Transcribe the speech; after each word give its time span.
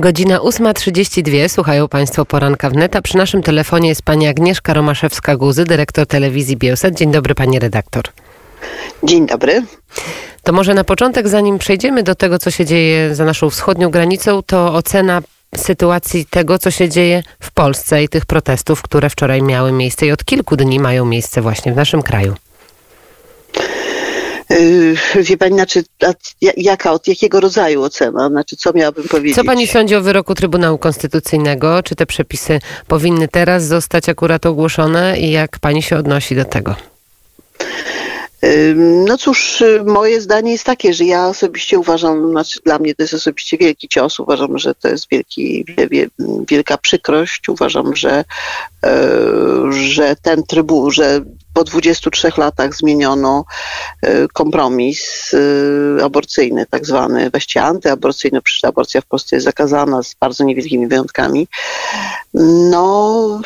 Godzina 0.00 0.38
8.32. 0.38 1.48
Słuchają 1.48 1.88
Państwo 1.88 2.24
poranka 2.24 2.70
wnet, 2.70 2.96
a 2.96 3.02
przy 3.02 3.16
naszym 3.16 3.42
telefonie 3.42 3.88
jest 3.88 4.02
pani 4.02 4.28
Agnieszka 4.28 4.74
Romaszewska-Guzy, 4.74 5.64
dyrektor 5.64 6.06
telewizji 6.06 6.56
Bielsat. 6.56 6.94
Dzień 6.94 7.12
dobry, 7.12 7.34
pani 7.34 7.58
redaktor. 7.58 8.04
Dzień 9.02 9.26
dobry. 9.26 9.62
To 10.42 10.52
może 10.52 10.74
na 10.74 10.84
początek, 10.84 11.28
zanim 11.28 11.58
przejdziemy 11.58 12.02
do 12.02 12.14
tego, 12.14 12.38
co 12.38 12.50
się 12.50 12.64
dzieje 12.64 13.14
za 13.14 13.24
naszą 13.24 13.50
wschodnią 13.50 13.90
granicą, 13.90 14.42
to 14.42 14.74
ocena 14.74 15.22
sytuacji 15.56 16.26
tego, 16.30 16.58
co 16.58 16.70
się 16.70 16.88
dzieje 16.88 17.22
w 17.40 17.50
Polsce 17.50 18.02
i 18.02 18.08
tych 18.08 18.26
protestów, 18.26 18.82
które 18.82 19.10
wczoraj 19.10 19.42
miały 19.42 19.72
miejsce 19.72 20.06
i 20.06 20.12
od 20.12 20.24
kilku 20.24 20.56
dni 20.56 20.80
mają 20.80 21.04
miejsce 21.04 21.42
właśnie 21.42 21.72
w 21.72 21.76
naszym 21.76 22.02
kraju. 22.02 22.34
Yy, 24.50 24.94
wie 25.22 25.36
pani, 25.36 25.54
znaczy, 25.54 25.84
jaka, 26.56 26.92
od 26.92 27.08
jakiego 27.08 27.40
rodzaju 27.40 27.82
ocena? 27.82 28.28
Znaczy, 28.28 28.56
co 28.56 28.72
miałabym 28.72 29.08
powiedzieć? 29.08 29.36
Co 29.36 29.44
pani 29.44 29.66
sądzi 29.66 29.94
o 29.94 30.00
wyroku 30.00 30.34
Trybunału 30.34 30.78
Konstytucyjnego? 30.78 31.82
Czy 31.82 31.94
te 31.94 32.06
przepisy 32.06 32.58
powinny 32.86 33.28
teraz 33.28 33.64
zostać 33.64 34.08
akurat 34.08 34.46
ogłoszone 34.46 35.18
i 35.18 35.30
jak 35.30 35.58
pani 35.58 35.82
się 35.82 35.96
odnosi 35.96 36.36
do 36.36 36.44
tego? 36.44 36.74
No 39.06 39.18
cóż, 39.18 39.62
moje 39.86 40.20
zdanie 40.20 40.52
jest 40.52 40.64
takie, 40.64 40.94
że 40.94 41.04
ja 41.04 41.28
osobiście 41.28 41.78
uważam, 41.78 42.30
znaczy 42.30 42.60
dla 42.64 42.78
mnie 42.78 42.94
to 42.94 43.02
jest 43.02 43.14
osobiście 43.14 43.58
wielki 43.58 43.88
cios, 43.88 44.20
uważam, 44.20 44.58
że 44.58 44.74
to 44.74 44.88
jest 44.88 45.06
wielki, 45.10 45.64
wielka 46.48 46.78
przykrość, 46.78 47.48
uważam, 47.48 47.96
że, 47.96 48.24
e, 48.84 49.08
że 49.70 50.16
ten 50.22 50.42
trybu, 50.42 50.90
że 50.90 51.20
po 51.56 51.64
23 51.64 52.32
latach 52.36 52.74
zmieniono 52.74 53.44
e, 54.02 54.28
kompromis 54.28 55.32
e, 55.34 56.04
aborcyjny, 56.04 56.66
tak 56.70 56.86
zwany, 56.86 57.30
właściwie 57.30 57.64
antyaborcyjny, 57.64 58.42
przecież 58.42 58.64
aborcja 58.64 59.00
w 59.00 59.06
Polsce 59.06 59.36
jest 59.36 59.44
zakazana 59.44 60.02
z 60.02 60.14
bardzo 60.14 60.44
niewielkimi 60.44 60.86
wyjątkami. 60.86 61.48
No, 62.70 63.40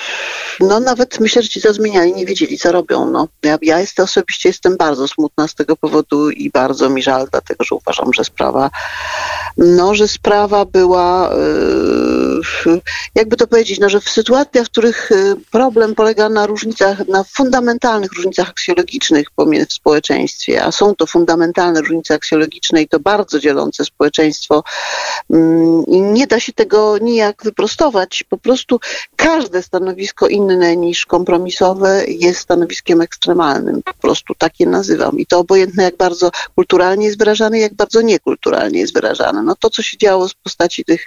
no 0.61 0.81
nawet 0.81 1.21
myślę, 1.21 1.43
że 1.43 1.49
ci, 1.49 1.61
co 1.61 1.73
zmieniali, 1.73 2.15
nie 2.15 2.27
wiedzieli, 2.27 2.59
co 2.59 2.73
robią. 2.73 3.11
No, 3.11 3.29
ja, 3.43 3.59
ja 3.63 3.81
jestem, 3.81 4.05
osobiście 4.05 4.49
jestem 4.49 4.77
bardzo 4.77 5.09
smutna 5.09 5.49
z 5.49 5.55
tego 5.55 5.77
powodu 5.77 6.31
i 6.31 6.51
bardzo 6.51 6.91
mi 6.91 7.03
żal, 7.03 7.29
dlatego 7.31 7.65
że 7.65 7.75
uważam, 7.75 8.13
że 8.13 8.25
sprawa, 8.25 8.71
no, 9.57 9.95
że 9.95 10.09
sprawa 10.09 10.65
była, 10.65 11.31
yy, 12.67 12.81
jakby 13.15 13.37
to 13.37 13.47
powiedzieć, 13.47 13.81
no, 13.81 13.89
że 13.89 14.01
w 14.01 14.09
sytuacjach, 14.09 14.67
w 14.67 14.71
których 14.71 15.11
problem 15.51 15.95
polega 15.95 16.29
na 16.29 16.47
różnicach, 16.47 17.09
na 17.09 17.25
fundamentalnych 17.25 17.71
fundamentalnych 17.81 18.13
różnicach 18.13 18.49
aksjologicznych 18.49 19.29
w 19.69 19.73
społeczeństwie, 19.73 20.65
a 20.65 20.73
są 20.73 20.95
to 20.95 21.07
fundamentalne 21.07 21.81
różnice 21.81 22.15
aksjologiczne 22.15 22.83
i 22.83 22.89
to 22.89 23.01
bardzo 23.01 23.41
dzielące 23.41 23.85
społeczeństwo 23.85 24.65
mm, 25.31 25.85
i 25.87 26.03
nie 26.03 26.27
da 26.27 26.41
się 26.41 26.53
tego 26.53 26.99
nijak 26.99 27.43
wyprostować. 27.45 28.25
Po 28.29 28.39
prostu 28.39 28.80
każde 29.17 29.63
stanowisko 29.63 30.29
inne 30.29 30.77
niż 30.77 31.07
kompromisowe 31.07 32.05
jest 32.09 32.41
stanowiskiem 32.41 33.01
ekstremalnym. 33.01 33.83
Po 33.83 33.95
prostu 33.95 34.35
takie 34.39 34.67
nazywam. 34.67 35.19
I 35.19 35.27
to 35.27 35.39
obojętne 35.39 35.83
jak 35.83 35.97
bardzo 35.97 36.31
kulturalnie 36.55 37.07
jest 37.07 37.19
wyrażane, 37.19 37.59
jak 37.59 37.75
bardzo 37.75 38.03
niekulturalnie 38.03 38.81
jest 38.81 38.95
wyrażane. 38.95 39.43
No 39.43 39.57
to, 39.57 39.71
co 39.71 39.83
się 39.83 39.99
działo 39.99 40.29
z 40.29 40.35
postaci 40.35 40.85
tych 40.85 41.07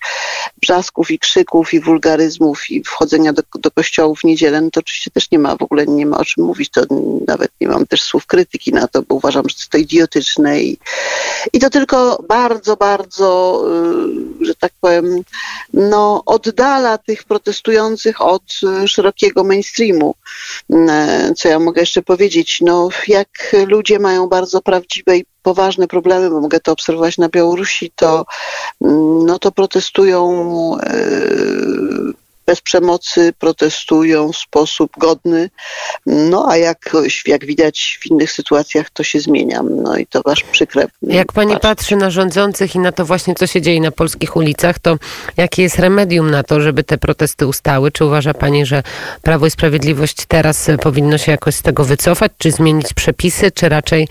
brzasków 0.62 1.12
i 1.12 1.20
krzyków 1.20 1.74
i 1.74 1.80
wulgaryzmów 1.80 2.70
i 2.70 2.84
wchodzenia 2.84 3.34
do, 3.34 3.42
do 3.60 3.72
kościołów 3.72 4.20
w 4.20 4.24
niedzielę, 4.24 4.62
no 4.62 4.70
to 4.72 4.80
oczywiście 4.80 5.12
też 5.12 5.32
nie 5.32 5.40
ma 5.40 5.56
w 5.56 5.62
ogóle 5.62 5.86
nie 5.86 6.06
ma 6.06 6.18
o 6.18 6.26
czym 6.26 6.44
mówić. 6.46 6.70
To 6.70 6.82
nawet 7.28 7.52
nie 7.62 7.68
mam 7.68 7.88
też 7.88 8.02
słów 8.02 8.26
krytyki 8.26 8.72
na 8.72 8.88
to, 8.88 9.02
bo 9.02 9.16
uważam, 9.16 9.50
że 9.50 9.56
to 9.70 9.78
idiotyczne 9.78 10.62
i, 10.62 10.78
i 11.54 11.60
to 11.60 11.70
tylko 11.70 12.24
bardzo, 12.28 12.76
bardzo, 12.76 13.64
y, 14.33 14.33
że 14.46 14.56
tak 14.56 14.72
powiem, 14.82 15.24
no, 15.74 16.24
oddala 16.26 16.98
tych 16.98 17.24
protestujących 17.24 18.22
od 18.22 18.44
y, 18.84 18.88
szerokiego 18.88 19.44
mainstreamu. 19.44 20.16
Y, 20.74 20.76
co 21.36 21.50
ja 21.50 21.60
mogę 21.60 21.82
jeszcze 21.82 22.02
powiedzieć? 22.02 22.62
No, 22.62 22.90
jak 23.08 23.56
ludzie 23.68 24.00
mają 24.00 24.28
bardzo 24.28 24.62
prawdziwe 24.62 25.18
i 25.18 25.26
poważne 25.44 25.88
problemy, 25.88 26.30
bo 26.30 26.42
mogę 26.42 26.60
to 26.60 26.72
obserwować 26.72 27.18
na 27.18 27.30
Białorusi, 27.30 27.92
to, 27.96 28.26
mm, 28.82 29.26
no, 29.26 29.40
to 29.40 29.52
protestują 29.52 30.78
bez 32.46 32.62
przemocy, 32.62 33.34
protestują 33.40 34.32
w 34.32 34.38
sposób 34.38 34.92
godny. 34.98 35.50
No 36.06 36.48
a 36.50 36.58
jak, 36.58 36.90
jak 37.28 37.46
widać 37.46 38.00
w 38.02 38.06
innych 38.06 38.32
sytuacjach 38.32 38.90
to 38.90 39.04
się 39.04 39.20
zmienia. 39.20 39.62
No 39.64 39.98
i 39.98 40.08
to 40.08 40.22
wasz 40.26 40.44
przykre. 40.44 40.88
Jak 41.02 41.34
pani 41.34 41.60
patrzy 41.60 41.96
na 41.96 42.10
rządzących 42.10 42.76
i 42.76 42.80
na 42.80 42.92
to 42.92 43.06
właśnie, 43.06 43.36
co 43.36 43.48
się 43.48 43.62
dzieje 43.62 43.82
na 43.82 43.92
polskich 43.92 44.36
ulicach, 44.36 44.80
to 44.80 44.98
jakie 45.38 45.62
jest 45.62 45.80
remedium 45.80 46.32
na 46.32 46.44
to, 46.44 46.62
żeby 46.62 46.84
te 46.84 46.98
protesty 46.98 47.48
ustały? 47.48 47.92
Czy 47.92 48.06
uważa 48.06 48.34
pani, 48.34 48.66
że 48.66 48.84
Prawo 49.22 49.46
i 49.46 49.52
Sprawiedliwość 49.52 50.26
teraz 50.28 50.68
powinno 50.82 51.18
się 51.18 51.32
jakoś 51.32 51.56
z 51.56 51.62
tego 51.62 51.84
wycofać, 51.84 52.32
czy 52.38 52.52
zmienić 52.52 52.94
przepisy, 52.94 53.52
czy 53.52 53.70
raczej 53.70 54.08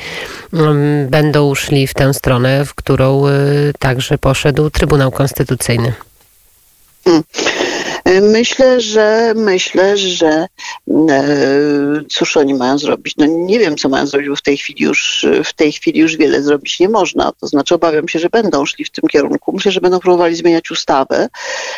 um, 0.53 1.09
będą 1.09 1.54
szli 1.54 1.87
w 1.87 1.94
tę 1.94 2.14
stronę, 2.14 2.64
w 2.64 2.75
którą 2.75 3.28
y, 3.28 3.72
także 3.78 4.19
poszedł 4.19 4.70
Trybunał 4.70 5.10
Konstytucyjny? 5.10 5.93
Hmm. 7.04 7.22
Myślę, 8.21 8.81
że 8.81 9.33
myślę, 9.37 9.97
że 9.97 10.47
e, 11.09 11.25
cóż 12.11 12.37
oni 12.37 12.55
mają 12.55 12.78
zrobić? 12.78 13.15
No 13.17 13.27
nie 13.27 13.59
wiem, 13.59 13.77
co 13.77 13.89
mają 13.89 14.06
zrobić, 14.06 14.28
bo 14.28 14.37
w 14.37 14.43
tej 14.43 14.56
chwili 14.56 14.84
już 14.84 15.27
w 15.45 15.53
tej 15.53 15.73
chwili 15.73 16.00
już 16.00 16.17
wiele 16.17 16.43
zrobić 16.43 16.81
nie 16.81 16.89
można. 16.89 17.33
To 17.41 17.47
znaczy 17.47 17.75
obawiam 17.75 18.09
się, 18.09 18.19
że 18.19 18.28
będą 18.28 18.67
szli 18.67 18.84
w 18.84 18.91
tym 18.91 19.09
kierunku. 19.09 19.53
Myślę, 19.53 19.73
że 19.73 19.81
będą 19.81 20.00
próbowali 20.00 20.34
zmieniać 20.34 20.71
ustawę. 20.71 21.28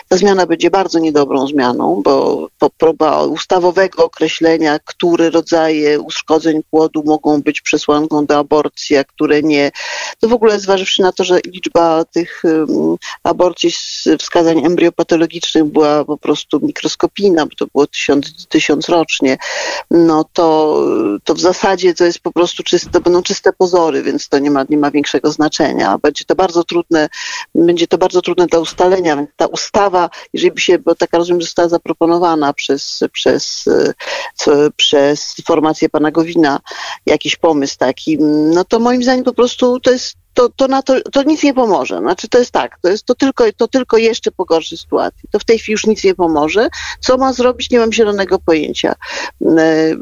Ta 0.09 0.17
zmiana 0.17 0.47
będzie 0.47 0.71
bardzo 0.71 0.99
niedobrą 0.99 1.47
zmianą, 1.47 2.03
bo 2.05 2.49
próba 2.79 3.25
ustawowego 3.25 4.05
określenia, 4.05 4.79
które 4.85 5.31
rodzaje 5.31 6.01
uszkodzeń 6.01 6.63
płodu 6.71 7.03
mogą 7.07 7.43
być 7.43 7.61
przesłanką 7.61 8.27
do 8.27 8.39
aborcji, 8.39 8.97
a 8.97 9.05
które 9.05 9.43
nie. 9.43 9.71
To 10.21 10.29
w 10.29 10.33
ogóle 10.33 10.61
zważywszy 10.61 11.03
na 11.03 11.13
to, 11.13 11.25
że 11.25 11.41
liczba 11.47 12.05
tych 12.05 12.43
aborcji 13.23 13.71
z 13.71 14.09
wskazań 14.19 14.65
embriopatologicznych 14.67 15.65
była 15.65 16.05
po 16.05 16.19
prostu 16.25 16.61
mikroskopijna, 16.63 17.47
bo 17.47 17.53
to 17.59 17.67
było 17.75 17.87
tysiąc, 17.87 18.47
tysiąc 18.47 18.89
rocznie, 18.89 19.37
no 19.91 20.25
to, 20.33 20.79
to 21.25 21.35
w 21.35 21.41
zasadzie 21.41 21.95
to 21.95 22.05
jest 22.05 22.19
po 22.19 22.33
prostu 22.33 22.63
czyste, 22.63 22.91
to 22.91 23.01
będą 23.01 23.23
czyste 23.23 23.53
pozory, 23.53 24.03
więc 24.03 24.29
to 24.29 24.39
nie 24.39 24.51
ma, 24.51 24.65
nie 24.69 24.77
ma 24.77 24.91
większego 24.91 25.33
znaczenia. 25.33 25.99
Będzie 26.03 26.25
to 26.25 26.35
bardzo 26.35 26.65
trudne, 26.65 27.09
będzie 27.55 27.87
to 27.87 27.99
bardzo 27.99 28.23
trudne 28.23 28.47
do 28.47 28.61
ustalenia, 28.61 29.17
więc 29.17 29.31
ta 29.37 29.47
ustawa, 29.47 30.11
jeżeli 30.33 30.53
by 30.53 30.61
się, 30.61 30.79
bo 30.79 30.95
taka 30.95 31.19
rozumiem, 31.19 31.43
została 31.43 31.69
zaproponowana 31.69 32.53
przez, 32.53 33.01
przez, 33.13 33.65
przez 34.77 35.35
formację 35.47 35.89
pana 35.89 36.11
Gowina, 36.11 36.61
jakiś 37.07 37.37
pomysł 37.37 37.79
taki, 37.79 38.19
no 38.55 38.65
to 38.65 38.79
moim 38.79 39.03
zdaniem 39.03 39.25
po 39.25 39.35
prostu 39.35 39.81
to 39.81 39.91
jest 39.91 40.24
to, 40.35 40.49
to, 40.49 40.69
na 40.69 40.83
to, 40.83 41.01
to 41.01 41.23
nic 41.23 41.43
nie 41.43 41.55
pomoże. 41.55 41.99
Znaczy 41.99 42.29
to 42.29 42.39
jest 42.39 42.51
tak, 42.51 42.79
to, 42.83 42.89
jest, 42.89 43.05
to, 43.05 43.15
tylko, 43.15 43.45
to 43.57 43.69
tylko 43.69 43.97
jeszcze 43.97 44.31
pogorszy 44.31 44.77
sytuację. 44.77 45.29
To 45.31 45.39
w 45.39 45.45
tej 45.45 45.59
chwili 45.59 45.73
już 45.73 45.87
nic 45.87 46.05
nie 46.05 46.15
pomoże. 46.15 46.69
Co 47.01 47.17
ma 47.17 47.33
zrobić, 47.33 47.71
nie 47.71 47.79
mam 47.79 47.93
zielonego 47.93 48.39
pojęcia. 48.39 48.95
E, 49.43 49.97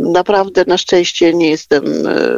naprawdę 0.00 0.64
na 0.66 0.78
szczęście 0.78 1.34
nie 1.34 1.50
jestem 1.50 1.84
e, 2.06 2.36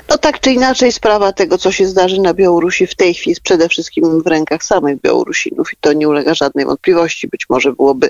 No 0.09 0.17
tak 0.17 0.39
czy 0.39 0.51
inaczej 0.51 0.91
sprawa 0.91 1.33
tego, 1.33 1.57
co 1.57 1.71
się 1.71 1.85
zdarzy 1.85 2.21
na 2.21 2.33
Białorusi 2.33 2.87
w 2.87 2.95
tej 2.95 3.13
chwili 3.13 3.29
jest 3.29 3.41
przede 3.41 3.69
wszystkim 3.69 4.23
w 4.23 4.27
rękach 4.27 4.63
samych 4.63 5.01
Białorusinów 5.01 5.73
i 5.73 5.77
to 5.79 5.93
nie 5.93 6.09
ulega 6.09 6.33
żadnej 6.33 6.65
wątpliwości. 6.65 7.27
Być 7.27 7.45
może 7.49 7.73
byłoby 7.73 8.09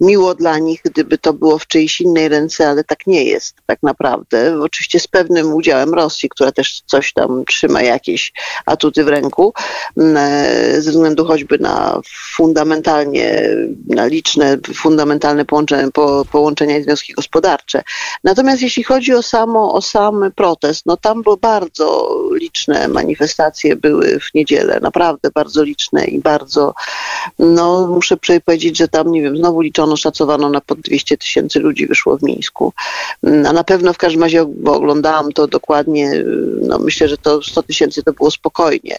miło 0.00 0.34
dla 0.34 0.58
nich, 0.58 0.80
gdyby 0.84 1.18
to 1.18 1.32
było 1.32 1.58
w 1.58 1.66
czyjejś 1.66 2.00
innej 2.00 2.28
ręce, 2.28 2.68
ale 2.68 2.84
tak 2.84 3.06
nie 3.06 3.24
jest 3.24 3.56
tak 3.66 3.82
naprawdę. 3.82 4.60
Oczywiście 4.62 5.00
z 5.00 5.06
pewnym 5.06 5.54
udziałem 5.54 5.94
Rosji, 5.94 6.28
która 6.28 6.52
też 6.52 6.82
coś 6.86 7.12
tam 7.12 7.44
trzyma 7.44 7.82
jakieś 7.82 8.32
atuty 8.66 9.04
w 9.04 9.08
ręku, 9.08 9.52
mm, 9.96 10.16
e, 10.16 10.80
ze 10.80 10.90
względu 10.90 11.24
choćby 11.24 11.58
na 11.58 12.00
fundamentalnie, 12.34 13.42
na 13.88 14.06
liczne 14.06 14.58
fundamentalne 14.74 15.44
połączenia, 15.44 15.88
połączenia 16.32 16.78
i 16.78 16.82
związki 16.82 17.12
gospodarcze. 17.12 17.82
Natomiast 18.24 18.62
jeśli 18.62 18.82
chodzi 18.82 19.14
o 19.14 19.22
samo, 19.22 19.74
o 19.74 19.82
sam 19.82 20.32
protest, 20.36 20.86
no 20.86 20.96
tam 20.96 21.22
bo 21.26 21.36
bardzo 21.36 22.18
liczne 22.32 22.88
manifestacje 22.88 23.76
były 23.76 24.20
w 24.20 24.34
niedzielę, 24.34 24.80
naprawdę 24.82 25.28
bardzo 25.34 25.62
liczne 25.62 26.04
i 26.04 26.20
bardzo, 26.20 26.74
no 27.38 27.86
muszę 27.86 28.16
powiedzieć, 28.16 28.78
że 28.78 28.88
tam, 28.88 29.12
nie 29.12 29.22
wiem, 29.22 29.36
znowu 29.36 29.60
liczono, 29.60 29.96
szacowano 29.96 30.48
na 30.48 30.60
pod 30.60 30.80
200 30.80 31.16
tysięcy 31.16 31.60
ludzi 31.60 31.86
wyszło 31.86 32.16
w 32.18 32.22
Mińsku. 32.22 32.72
A 33.22 33.52
na 33.52 33.64
pewno 33.64 33.92
w 33.92 33.98
każdym 33.98 34.22
razie, 34.22 34.44
bo 34.48 34.74
oglądałam 34.74 35.32
to 35.32 35.46
dokładnie, 35.46 36.24
no 36.62 36.78
myślę, 36.78 37.08
że 37.08 37.16
to 37.16 37.42
100 37.42 37.62
tysięcy 37.62 38.02
to 38.02 38.12
było 38.12 38.30
spokojnie. 38.30 38.96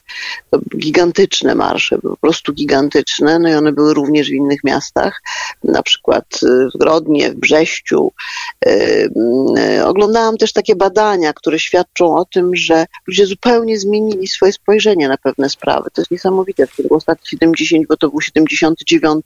To 0.49 0.59
gigantyczne 0.77 1.55
marsze, 1.55 1.97
po 1.97 2.17
prostu 2.17 2.53
gigantyczne, 2.53 3.39
no 3.39 3.49
i 3.49 3.53
one 3.53 3.71
były 3.71 3.93
również 3.93 4.27
w 4.27 4.33
innych 4.33 4.63
miastach, 4.63 5.21
na 5.63 5.83
przykład 5.83 6.25
w 6.75 6.77
Grodnie, 6.77 7.31
w 7.31 7.35
Brześciu. 7.35 8.11
Oglądałam 9.85 10.37
też 10.37 10.53
takie 10.53 10.75
badania, 10.75 11.33
które 11.33 11.59
świadczą 11.59 12.06
o 12.15 12.25
tym, 12.25 12.55
że 12.55 12.85
ludzie 13.07 13.25
zupełnie 13.25 13.79
zmienili 13.79 14.27
swoje 14.27 14.53
spojrzenie 14.53 15.07
na 15.07 15.17
pewne 15.17 15.49
sprawy. 15.49 15.89
To 15.93 16.01
jest 16.01 16.11
niesamowite. 16.11 16.67
W 16.67 16.75
ciągu 16.75 16.95
ostatnich 16.95 17.29
70, 17.29 17.87
bo 17.87 17.97
to 17.97 18.09
był 18.09 18.21
79 18.21 19.25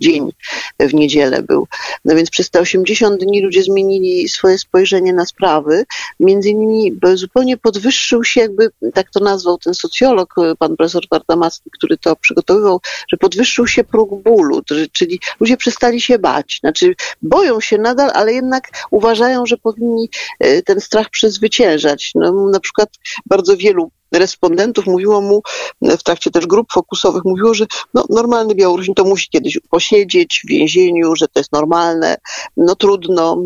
dzień 0.00 0.32
w 0.80 0.94
niedzielę 0.94 1.42
był. 1.42 1.66
No 2.04 2.14
więc 2.14 2.30
przez 2.30 2.50
te 2.50 2.60
80 2.60 3.20
dni 3.20 3.42
ludzie 3.42 3.62
zmienili 3.62 4.28
swoje 4.28 4.58
spojrzenie 4.58 5.12
na 5.12 5.26
sprawy. 5.26 5.84
Między 6.20 6.50
innymi 6.50 6.98
zupełnie 7.14 7.56
podwyższył 7.56 8.24
się, 8.24 8.40
jakby 8.40 8.70
tak 8.94 9.10
to 9.10 9.20
nazwał 9.20 9.58
ten 9.58 9.74
socjolog, 9.74 10.34
pan 10.58 10.76
profesor 10.76 11.02
Wardamacki, 11.10 11.70
który 11.70 11.98
to 11.98 12.16
przygotowywał, 12.16 12.80
że 13.08 13.16
podwyższył 13.16 13.66
się 13.66 13.84
próg 13.84 14.22
bólu, 14.22 14.62
czyli 14.92 15.20
ludzie 15.40 15.56
przestali 15.56 16.00
się 16.00 16.18
bać. 16.18 16.58
Znaczy 16.60 16.94
boją 17.22 17.60
się 17.60 17.78
nadal, 17.78 18.10
ale 18.14 18.32
jednak 18.32 18.70
uważają, 18.90 19.46
że 19.46 19.56
powinni 19.56 20.08
e, 20.38 20.62
ten 20.62 20.80
strach 20.80 21.10
przezwyciężać. 21.10 22.10
Na 22.52 22.60
przykład 22.60 22.88
bardzo 23.26 23.56
wielu 23.56 23.90
respondentów 24.12 24.86
mówiło 24.86 25.20
mu 25.20 25.42
w 25.82 26.02
trakcie 26.02 26.30
też 26.30 26.46
grup 26.46 26.72
fokusowych, 26.72 27.24
mówiło, 27.24 27.54
że 27.54 27.66
no, 27.94 28.04
normalny 28.10 28.54
Białorusin 28.54 28.94
to 28.94 29.04
musi 29.04 29.28
kiedyś 29.28 29.58
posiedzieć 29.70 30.42
w 30.44 30.48
więzieniu, 30.48 31.16
że 31.16 31.28
to 31.28 31.40
jest 31.40 31.52
normalne, 31.52 32.16
no 32.56 32.76
trudno, 32.76 33.42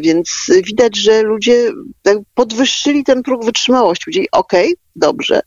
więc 0.00 0.28
widać, 0.66 0.96
że 0.96 1.22
ludzie 1.22 1.72
tak 2.02 2.18
podwyższyli 2.34 3.04
ten 3.04 3.22
próg 3.22 3.44
wytrzymałości. 3.44 4.04
Powiedzieli, 4.04 4.28
okej, 4.32 4.66
okay, 4.66 4.90
dobrze. 4.96 5.40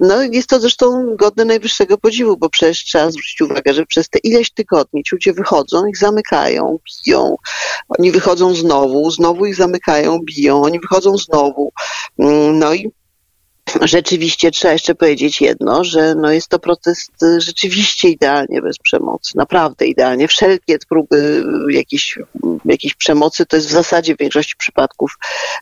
No 0.00 0.22
jest 0.22 0.48
to 0.48 0.60
zresztą 0.60 1.16
godne 1.16 1.44
najwyższego 1.44 1.98
podziwu, 1.98 2.36
bo 2.36 2.50
przecież 2.50 2.84
trzeba 2.84 3.10
zwrócić 3.10 3.40
uwagę, 3.40 3.74
że 3.74 3.86
przez 3.86 4.08
te 4.08 4.18
ileś 4.18 4.50
tygodni 4.50 5.04
ci 5.04 5.14
ludzie 5.14 5.32
wychodzą, 5.32 5.86
ich 5.86 5.98
zamykają, 5.98 6.78
biją, 7.06 7.36
oni 7.98 8.12
wychodzą 8.12 8.54
znowu, 8.54 9.10
znowu 9.10 9.46
ich 9.46 9.56
zamykają, 9.56 10.18
biją, 10.24 10.62
oni 10.62 10.80
wychodzą 10.80 11.16
znowu. 11.16 11.72
No 12.52 12.74
i 12.74 12.90
rzeczywiście 13.82 14.50
trzeba 14.50 14.72
jeszcze 14.72 14.94
powiedzieć 14.94 15.40
jedno, 15.40 15.84
że 15.84 16.14
no 16.14 16.32
jest 16.32 16.48
to 16.48 16.58
protest 16.58 17.12
rzeczywiście 17.38 18.08
idealnie 18.08 18.62
bez 18.62 18.78
przemocy, 18.78 19.36
naprawdę 19.36 19.86
idealnie. 19.86 20.28
Wszelkie 20.28 20.78
próby 20.88 21.44
jakiejś, 21.70 22.18
jakiejś 22.64 22.94
przemocy 22.94 23.46
to 23.46 23.56
jest 23.56 23.68
w 23.68 23.72
zasadzie 23.72 24.14
w 24.14 24.18
większości 24.18 24.54
przypadków 24.58 25.18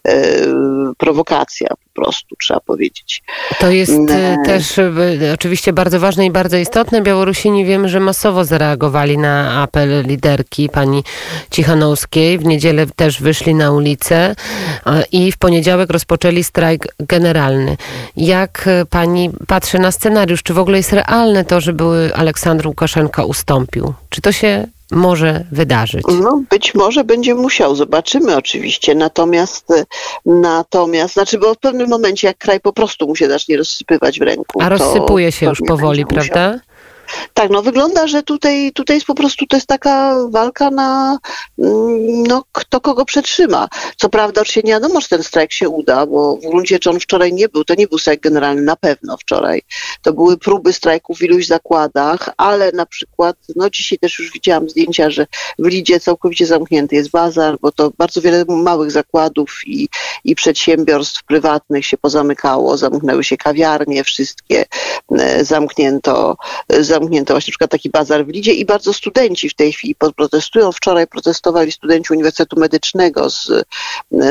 e, 0.08 0.14
prowokacja 0.98 1.68
po 1.68 2.02
prostu, 2.02 2.36
trzeba 2.36 2.60
powiedzieć. 2.60 3.22
To 3.60 3.70
jest 3.70 4.10
e, 4.10 4.36
też 4.44 4.80
oczywiście 5.34 5.72
bardzo 5.72 6.00
ważne 6.00 6.26
i 6.26 6.30
bardzo 6.30 6.56
istotne. 6.56 7.02
Białorusini 7.02 7.64
wiemy, 7.64 7.88
że 7.88 8.00
masowo 8.00 8.44
zareagowali 8.44 9.18
na 9.18 9.62
apel 9.62 10.02
liderki 10.06 10.68
pani 10.68 11.04
Cichanowskiej. 11.50 12.38
W 12.38 12.44
niedzielę 12.44 12.86
też 12.96 13.22
wyszli 13.22 13.54
na 13.54 13.72
ulicę 13.72 14.34
i 15.12 15.32
w 15.32 15.38
poniedziałek 15.38 15.90
rozpoczęli 15.90 16.44
strajk 16.44 16.86
generalny. 16.98 17.76
Jak 18.16 18.68
pani 18.90 19.30
patrzy 19.46 19.78
na 19.78 19.92
scenariusz? 19.92 20.42
Czy 20.42 20.54
w 20.54 20.58
ogóle 20.58 20.76
jest 20.76 20.92
realne 20.92 21.44
to, 21.44 21.60
żeby 21.60 22.10
Aleksandr 22.14 22.66
Łukaszenka 22.66 23.24
ustąpił? 23.24 23.94
Czy 24.08 24.20
to 24.20 24.32
się 24.32 24.66
może 24.90 25.44
wydarzyć? 25.52 26.04
No, 26.22 26.42
być 26.50 26.74
może 26.74 27.04
będzie 27.04 27.34
musiał, 27.34 27.74
zobaczymy 27.76 28.36
oczywiście. 28.36 28.94
Natomiast, 28.94 29.68
natomiast, 30.26 31.14
znaczy, 31.14 31.38
bo 31.38 31.54
w 31.54 31.58
pewnym 31.58 31.88
momencie, 31.88 32.26
jak 32.26 32.38
kraj 32.38 32.60
po 32.60 32.72
prostu 32.72 33.06
mu 33.06 33.16
się 33.16 33.28
zacznie 33.28 33.56
rozsypywać 33.56 34.18
w 34.18 34.22
ręku. 34.22 34.62
A 34.62 34.68
rozsypuje 34.68 35.32
się 35.32 35.46
już 35.46 35.60
powoli, 35.68 36.06
prawda? 36.06 36.48
Musiał. 36.52 36.75
Tak, 37.34 37.50
no 37.50 37.62
wygląda, 37.62 38.06
że 38.06 38.22
tutaj, 38.22 38.72
tutaj 38.74 38.96
jest 38.96 39.06
po 39.06 39.14
prostu 39.14 39.46
to 39.46 39.56
jest 39.56 39.66
taka 39.66 40.16
walka 40.30 40.70
na 40.70 41.18
mm, 41.58 42.22
no, 42.22 42.44
kto 42.52 42.80
kogo 42.80 43.04
przetrzyma. 43.04 43.68
Co 43.96 44.08
prawda 44.08 44.40
oczywiście 44.40 44.62
nie 44.64 44.72
wiadomo, 44.72 45.00
czy 45.00 45.08
ten 45.08 45.22
strajk 45.22 45.52
się 45.52 45.68
uda, 45.68 46.06
bo 46.06 46.36
w 46.36 46.40
gruncie 46.40 46.74
rzeczy 46.74 46.90
on 46.90 47.00
wczoraj 47.00 47.32
nie 47.32 47.48
był, 47.48 47.64
to 47.64 47.74
nie 47.74 47.86
był 47.86 47.98
strajk 47.98 48.20
generalny 48.20 48.62
na 48.62 48.76
pewno 48.76 49.16
wczoraj. 49.16 49.62
To 50.02 50.12
były 50.12 50.38
próby 50.38 50.72
strajku 50.72 51.14
w 51.14 51.22
iluś 51.22 51.46
zakładach, 51.46 52.30
ale 52.36 52.72
na 52.72 52.86
przykład, 52.86 53.36
no 53.56 53.70
dzisiaj 53.70 53.98
też 53.98 54.18
już 54.18 54.32
widziałam 54.32 54.68
zdjęcia, 54.68 55.10
że 55.10 55.26
w 55.58 55.66
Lidzie 55.66 56.00
całkowicie 56.00 56.46
zamknięty 56.46 56.96
jest 56.96 57.10
bazar, 57.10 57.58
bo 57.60 57.72
to 57.72 57.92
bardzo 57.98 58.20
wiele 58.20 58.44
małych 58.48 58.90
zakładów 58.90 59.60
i, 59.66 59.88
i 60.24 60.34
przedsiębiorstw 60.34 61.24
prywatnych 61.24 61.86
się 61.86 61.96
pozamykało, 61.96 62.76
zamknęły 62.76 63.24
się 63.24 63.36
kawiarnie, 63.36 64.04
wszystkie 64.04 64.64
e, 65.18 65.44
zamknięto, 65.44 66.36
zamknięto 66.68 66.95
zamknięto 67.00 67.34
właśnie 67.34 67.50
na 67.50 67.52
przykład 67.52 67.70
taki 67.70 67.90
bazar 67.90 68.26
w 68.26 68.28
Lidzie 68.28 68.52
i 68.52 68.64
bardzo 68.64 68.92
studenci 68.92 69.48
w 69.48 69.54
tej 69.54 69.72
chwili 69.72 69.94
protestują. 70.16 70.72
Wczoraj 70.72 71.06
protestowali 71.06 71.72
studenci 71.72 72.12
Uniwersytetu 72.12 72.60
Medycznego 72.60 73.30
z, 73.30 73.50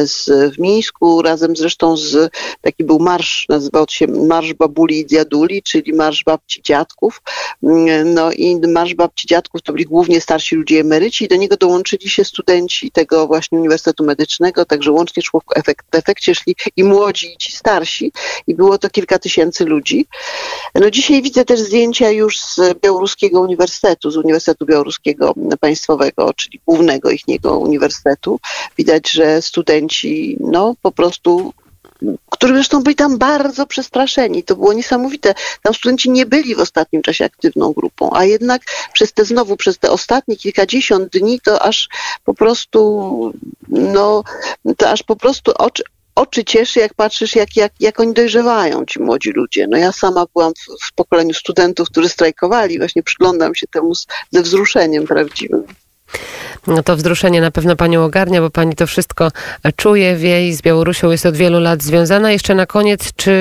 z, 0.03 0.29
w 0.55 0.59
Mińsku, 0.59 1.21
razem 1.21 1.55
zresztą 1.55 1.97
z, 1.97 2.33
taki 2.61 2.83
był 2.83 2.99
marsz, 2.99 3.45
nazywał 3.49 3.85
się 3.89 4.07
Marsz 4.07 4.53
Babuli 4.53 4.99
i 4.99 5.05
Dziaduli, 5.05 5.63
czyli 5.63 5.93
Marsz 5.93 6.23
Babci 6.23 6.61
Dziadków. 6.61 7.21
No 8.05 8.31
i 8.31 8.61
Marsz 8.67 8.93
Babci 8.93 9.27
Dziadków 9.27 9.61
to 9.61 9.73
byli 9.73 9.85
głównie 9.85 10.21
starsi 10.21 10.55
ludzie 10.55 10.79
emeryci 10.79 11.25
i 11.25 11.27
do 11.27 11.35
niego 11.35 11.57
dołączyli 11.57 12.09
się 12.09 12.23
studenci 12.23 12.91
tego 12.91 13.27
właśnie 13.27 13.59
Uniwersytetu 13.59 14.03
Medycznego, 14.03 14.65
także 14.65 14.91
łącznie 14.91 15.23
szło 15.23 15.39
w, 15.39 15.57
efekt, 15.57 15.85
w 15.91 15.95
efekcie 15.95 16.35
szli 16.35 16.55
i 16.75 16.83
młodzi, 16.83 17.33
i 17.33 17.37
ci 17.37 17.51
starsi 17.51 18.11
i 18.47 18.55
było 18.55 18.77
to 18.77 18.89
kilka 18.89 19.19
tysięcy 19.19 19.65
ludzi. 19.65 20.05
No 20.75 20.89
dzisiaj 20.91 21.21
widzę 21.21 21.45
też 21.45 21.59
zdjęcia 21.59 22.09
już 22.09 22.39
z 22.39 22.54
z 22.55 22.79
Białoruskiego 22.79 23.41
Uniwersytetu, 23.41 24.11
z 24.11 24.17
Uniwersytetu 24.17 24.65
Białoruskiego 24.65 25.33
Państwowego, 25.59 26.33
czyli 26.33 26.61
głównego 26.65 27.09
ich 27.09 27.21
uniwersytetu. 27.43 28.39
Widać, 28.77 29.11
że 29.11 29.41
studenci 29.41 30.37
no 30.39 30.75
po 30.81 30.91
prostu 30.91 31.53
którzy 32.29 32.53
zresztą 32.53 32.83
byli 32.83 32.95
tam 32.95 33.17
bardzo 33.17 33.65
przestraszeni. 33.65 34.43
To 34.43 34.55
było 34.55 34.73
niesamowite. 34.73 35.33
Tam 35.61 35.73
studenci 35.73 36.09
nie 36.09 36.25
byli 36.25 36.55
w 36.55 36.59
ostatnim 36.59 37.01
czasie 37.01 37.25
aktywną 37.25 37.73
grupą, 37.73 38.09
a 38.13 38.25
jednak 38.25 38.61
przez 38.93 39.13
te 39.13 39.25
znowu, 39.25 39.57
przez 39.57 39.77
te 39.77 39.91
ostatnie 39.91 40.35
kilkadziesiąt 40.35 41.09
dni 41.09 41.39
to 41.39 41.61
aż 41.61 41.89
po 42.25 42.33
prostu, 42.33 43.33
no, 43.67 44.23
to 44.77 44.89
aż 44.89 45.03
po 45.03 45.15
prostu 45.15 45.51
oczy, 45.57 45.83
oczy 46.15 46.43
cieszy, 46.43 46.79
jak 46.79 46.93
patrzysz, 46.93 47.35
jak, 47.35 47.55
jak, 47.55 47.71
jak 47.79 47.99
oni 47.99 48.13
dojrzewają, 48.13 48.85
ci 48.85 48.99
młodzi 48.99 49.31
ludzie. 49.31 49.67
No 49.67 49.77
ja 49.77 49.91
sama 49.91 50.25
byłam 50.33 50.53
w, 50.53 50.87
w 50.87 50.93
pokoleniu 50.93 51.33
studentów, 51.33 51.89
którzy 51.89 52.09
strajkowali, 52.09 52.77
właśnie 52.77 53.03
przyglądam 53.03 53.55
się 53.55 53.67
temu 53.67 53.95
z, 53.95 54.07
ze 54.31 54.41
wzruszeniem 54.41 55.07
prawdziwym. 55.07 55.63
No 56.67 56.83
to 56.83 56.95
wzruszenie 56.95 57.41
na 57.41 57.51
pewno 57.51 57.75
Panią 57.75 58.03
ogarnia, 58.03 58.41
bo 58.41 58.49
Pani 58.49 58.75
to 58.75 58.87
wszystko 58.87 59.31
czuje, 59.75 60.15
wie 60.15 60.47
i 60.47 60.53
z 60.53 60.61
Białorusią 60.61 61.11
jest 61.11 61.25
od 61.25 61.35
wielu 61.35 61.59
lat 61.59 61.83
związana. 61.83 62.31
Jeszcze 62.31 62.55
na 62.55 62.65
koniec, 62.65 63.13
czy 63.15 63.31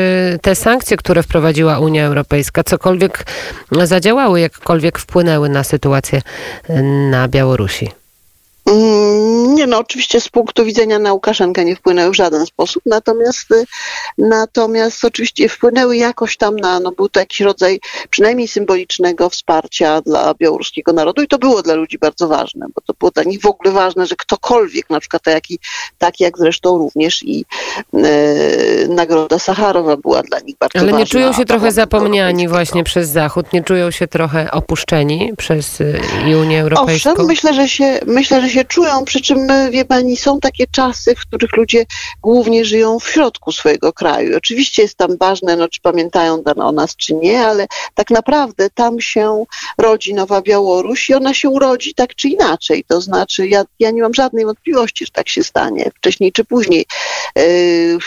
te 0.43 0.55
sankcje, 0.55 0.97
które 0.97 1.23
wprowadziła 1.23 1.79
Unia 1.79 2.07
Europejska, 2.07 2.65
cokolwiek 2.65 3.27
zadziałały, 3.83 4.41
jakkolwiek 4.41 4.99
wpłynęły 4.99 5.49
na 5.49 5.65
sytuację 5.65 6.23
na 7.11 7.29
Białorusi? 7.29 8.04
Mm, 8.67 9.55
nie 9.55 9.67
no, 9.67 9.79
oczywiście 9.79 10.21
z 10.21 10.29
punktu 10.29 10.65
widzenia 10.65 10.99
na 10.99 11.13
Łukaszenkę 11.13 11.65
nie 11.65 11.77
wpłynęły 11.77 12.11
w 12.11 12.17
żaden 12.17 12.47
sposób, 12.47 12.83
natomiast, 12.87 13.51
y, 13.51 13.65
natomiast 14.19 15.05
oczywiście 15.05 15.49
wpłynęły 15.49 15.97
jakoś 15.97 16.37
tam 16.37 16.57
na, 16.57 16.81
no 16.81 16.93
był 16.93 17.09
to 17.09 17.21
jakiś 17.21 17.41
rodzaj 17.41 17.81
przynajmniej 18.11 18.49
symbolicznego 18.49 19.31
wsparcia 19.31 20.01
dla 20.01 20.35
białoruskiego 20.35 20.93
narodu 20.93 21.23
i 21.23 21.29
to 21.29 21.39
było 21.39 21.63
dla 21.63 21.75
ludzi 21.75 21.99
bardzo 21.99 22.29
ważne, 22.29 22.67
bo 22.75 22.81
to 22.87 22.95
było 22.99 23.11
dla 23.11 23.23
nich 23.23 23.41
w 23.41 23.47
ogóle 23.47 23.73
ważne, 23.73 24.07
że 24.07 24.15
ktokolwiek, 24.19 24.91
na 24.91 25.01
przykład 25.01 25.23
taki, 25.23 25.59
tak 25.99 26.21
jak 26.21 26.39
zresztą 26.39 26.79
również 26.79 27.23
i 27.23 27.45
e, 27.95 27.99
Nagroda 28.89 29.39
Sacharowa 29.39 29.97
była 29.97 30.23
dla 30.23 30.41
nich 30.41 30.57
bardzo 30.59 30.79
ważna. 30.79 30.93
Ale 30.93 30.99
nie 30.99 31.07
czują 31.07 31.33
się 31.33 31.45
trochę 31.45 31.73
zapomniani 31.73 32.49
właśnie 32.49 32.85
przez 32.85 33.09
Zachód, 33.09 33.53
nie 33.53 33.63
czują 33.63 33.91
się 33.91 34.07
trochę 34.07 34.51
opuszczeni 34.51 35.33
przez 35.37 35.81
y, 35.81 36.01
Unię 36.41 36.61
Europejską? 36.61 37.11
Owszem, 37.11 37.27
myślę, 37.27 37.55
że 37.55 37.69
się, 37.69 38.01
myślę, 38.07 38.41
że 38.41 38.49
się 38.49 38.54
czują, 38.65 39.05
przy 39.05 39.21
czym, 39.21 39.49
wie 39.71 39.85
pani, 39.85 40.17
są 40.17 40.41
takie 40.41 40.67
czasy, 40.67 41.15
w 41.15 41.21
których 41.21 41.57
ludzie 41.57 41.85
głównie 42.23 42.65
żyją 42.65 42.99
w 42.99 43.09
środku 43.09 43.53
swojego 43.53 43.93
kraju. 43.93 44.37
Oczywiście 44.37 44.83
jest 44.83 44.97
tam 44.97 45.17
ważne, 45.17 45.57
no, 45.57 45.69
czy 45.69 45.81
pamiętają 45.81 46.43
o 46.57 46.73
nas, 46.73 46.97
czy 46.97 47.15
nie, 47.15 47.47
ale 47.47 47.67
tak 47.95 48.11
naprawdę 48.11 48.71
tam 48.71 49.01
się 49.01 49.45
rodzi 49.79 50.15
Nowa 50.15 50.43
Białoruś 50.43 51.11
i 51.11 51.15
ona 51.15 51.35
się 51.35 51.49
urodzi 51.49 51.95
tak 51.95 52.15
czy 52.15 52.29
inaczej. 52.29 52.85
To 52.89 53.01
znaczy, 53.01 53.49
ja, 53.49 53.65
ja 53.79 53.91
nie 53.91 54.03
mam 54.03 54.15
żadnej 54.15 54.45
wątpliwości, 54.45 55.05
że 55.05 55.13
tak 55.13 55.29
się 55.29 55.45
stanie, 55.45 55.91
wcześniej 55.97 56.33
czy 56.33 56.45
później. 56.45 56.87
Yy, 57.37 57.99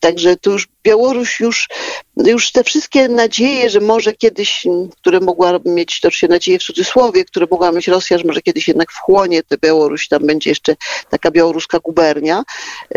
także 0.00 0.36
to 0.36 0.50
już 0.50 0.68
Białoruś 0.86 1.40
już, 1.40 1.68
już 2.16 2.52
te 2.52 2.64
wszystkie 2.64 3.08
nadzieje, 3.08 3.70
że 3.70 3.80
może 3.80 4.12
kiedyś, 4.12 4.66
które 4.96 5.20
mogła 5.20 5.58
mieć, 5.64 6.00
to 6.00 6.10
się 6.10 6.28
nadzieje 6.28 6.58
w 6.58 6.62
cudzysłowie, 6.62 7.24
które 7.24 7.46
mogła 7.50 7.72
mieć 7.72 7.88
Rosja, 7.88 8.18
że 8.18 8.24
może 8.24 8.42
kiedyś 8.42 8.68
jednak 8.68 8.92
wchłonie 8.92 9.42
tę 9.42 9.56
Białoruś, 9.58 10.08
tam 10.08 10.26
będzie 10.26 10.50
jeszcze 10.50 10.76
taka 11.10 11.30
białoruska 11.30 11.78
gubernia, 11.78 12.42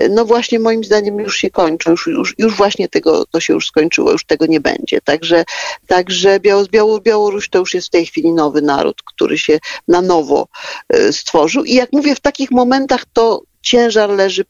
no 0.10 0.26
właśnie 0.26 0.60
moim 0.60 0.84
zdaniem 0.84 1.20
już 1.20 1.38
się 1.38 1.50
kończą, 1.50 1.92
już, 1.92 2.08
już, 2.08 2.36
już 2.38 2.56
właśnie 2.56 2.90
tego, 2.90 3.26
to 3.26 3.40
się 3.40 3.54
już 3.54 3.68
skończyło, 3.68 4.12
już 4.12 4.26
tego 4.26 4.46
nie 4.46 4.60
będzie. 4.60 5.02
Także, 5.02 5.44
także 5.88 6.40
Biało, 6.40 7.00
Białoruś 7.00 7.50
to 7.50 7.60
już 7.60 7.74
jest 7.74 7.88
w 7.88 7.92
tej 7.92 8.06
chwili 8.06 8.32
nowy 8.32 8.62
naród, 8.62 9.02
który 9.06 9.38
się 9.38 9.60
na 9.88 10.02
nowo 10.02 10.48
e, 10.90 11.14
stworzył 11.14 11.64
i 11.64 11.74
jak 11.74 11.94
mówię, 11.94 12.16
w 12.16 12.20
takich 12.20 12.52
momentach 12.52 13.06
to 13.14 13.42
ciężar 13.62 14.10
leży 14.10 14.46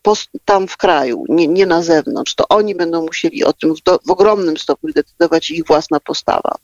tam 0.45 0.67
w 0.67 0.77
kraju, 0.77 1.23
nie, 1.29 1.47
nie, 1.47 1.65
na 1.65 1.81
zewnątrz. 1.81 2.35
To 2.35 2.47
oni 2.47 2.75
będą 2.75 3.01
musieli 3.01 3.43
o 3.43 3.53
tym 3.53 3.75
w, 3.75 3.83
do, 3.83 3.99
w 4.07 4.11
ogromnym 4.11 4.57
stopniu 4.57 4.93
decydować 4.93 5.51
ich 5.51 5.65
własna 5.65 5.99
postawa. 5.99 6.55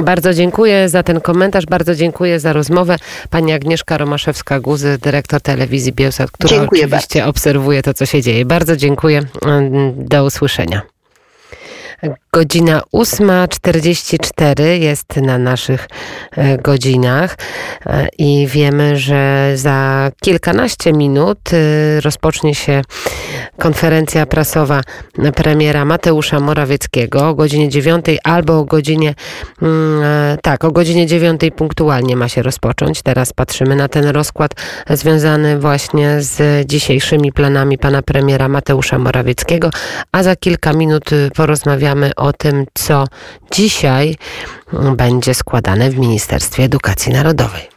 Bardzo 0.00 0.34
dziękuję 0.34 0.88
za 0.88 1.02
ten 1.02 1.20
komentarz, 1.20 1.66
bardzo 1.66 1.94
dziękuję 1.94 2.40
za 2.40 2.52
rozmowę. 2.52 2.96
Pani 3.30 3.52
Agnieszka 3.52 3.98
Romaszewska-Guzy, 3.98 4.98
dyrektor 4.98 5.40
telewizji 5.40 5.92
Bielsat, 5.92 6.30
która 6.30 6.50
dziękuję 6.50 6.84
oczywiście 6.84 7.18
bardzo. 7.18 7.30
obserwuje 7.30 7.82
to, 7.82 7.94
co 7.94 8.06
się 8.06 8.22
dzieje. 8.22 8.44
Bardzo 8.44 8.76
dziękuję. 8.76 9.22
Do 9.96 10.24
usłyszenia. 10.24 10.82
Godzina 12.36 12.82
8.44 12.94 14.62
jest 14.62 15.16
na 15.16 15.38
naszych 15.38 15.88
e, 16.32 16.58
godzinach 16.58 17.36
e, 17.86 18.08
i 18.18 18.46
wiemy, 18.46 18.96
że 18.96 19.52
za 19.54 20.10
kilkanaście 20.20 20.92
minut 20.92 21.38
e, 21.52 22.00
rozpocznie 22.00 22.54
się 22.54 22.82
konferencja 23.58 24.26
prasowa 24.26 24.80
premiera 25.34 25.84
Mateusza 25.84 26.40
Morawieckiego 26.40 27.28
o 27.28 27.34
godzinie 27.34 27.68
9 27.68 28.06
albo 28.24 28.58
o 28.58 28.64
godzinie 28.64 29.14
mm, 29.62 30.38
tak, 30.42 30.64
o 30.64 30.72
godzinie 30.72 31.06
9 31.06 31.40
punktualnie 31.56 32.16
ma 32.16 32.28
się 32.28 32.42
rozpocząć. 32.42 33.02
Teraz 33.02 33.32
patrzymy 33.32 33.76
na 33.76 33.88
ten 33.88 34.04
rozkład 34.04 34.52
związany 34.90 35.58
właśnie 35.58 36.16
z 36.18 36.66
dzisiejszymi 36.66 37.32
planami 37.32 37.78
pana 37.78 38.02
premiera 38.02 38.48
Mateusza 38.48 38.98
Morawieckiego, 38.98 39.70
a 40.12 40.22
za 40.22 40.36
kilka 40.36 40.72
minut 40.72 41.10
porozmawiamy 41.34 42.10
o 42.26 42.32
tym, 42.32 42.66
co 42.74 43.04
dzisiaj 43.50 44.16
będzie 44.96 45.34
składane 45.34 45.90
w 45.90 45.98
Ministerstwie 45.98 46.62
Edukacji 46.64 47.12
Narodowej. 47.12 47.68